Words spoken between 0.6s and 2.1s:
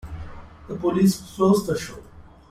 The police closed the show.